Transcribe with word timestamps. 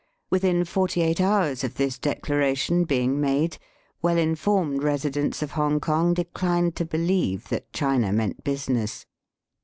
Within 0.31 0.65
forty 0.65 1.01
eight 1.03 1.21
hours 1.21 1.63
of 1.63 1.75
this 1.75 1.99
declaration 1.99 2.85
being 2.85 3.19
made, 3.21 3.59
well 4.01 4.17
informed 4.17 4.81
residents 4.81 5.43
of 5.43 5.51
Hong 5.51 5.79
kong 5.79 6.15
declined 6.15 6.75
to 6.77 6.85
believe 6.85 7.49
that 7.49 7.71
China 7.71 8.11
meant 8.11 8.43
business. 8.43 9.05